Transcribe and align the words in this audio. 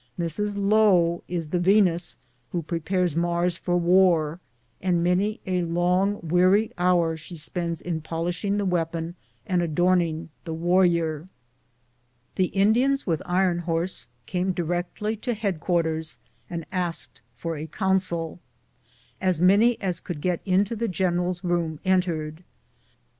Mrs." 0.17 0.53
Lo" 0.71 1.21
is 1.37 1.49
the 1.49 1.59
Yenus 1.59 2.17
who 2.51 2.63
prepares 2.63 3.15
Mars 3.15 3.55
for 3.55 3.77
war, 3.77 4.39
and 4.81 5.03
many 5.03 5.39
a 5.45 5.61
long 5.61 6.19
weary 6.23 6.71
hour 6.75 7.15
she 7.15 7.35
spends 7.37 7.79
in 7.79 8.01
polishing 8.01 8.57
the 8.57 8.65
weapon 8.65 9.13
and 9.45 9.61
adorning 9.61 10.29
the 10.43 10.55
warrior. 10.55 11.27
The 12.35 12.45
Indians 12.45 13.05
with 13.05 13.21
Iron 13.27 13.59
Horse 13.59 14.07
came 14.25 14.53
directly 14.53 15.15
to 15.17 15.35
head 15.35 15.59
quarters 15.59 16.17
and 16.49 16.65
asked 16.71 17.21
for 17.35 17.55
a 17.55 17.67
council. 17.67 18.39
As 19.21 19.39
many 19.39 19.79
as 19.79 19.99
could 19.99 20.19
get 20.19 20.41
into 20.47 20.75
the 20.75 20.87
general's 20.87 21.43
room 21.43 21.79
entered. 21.85 22.43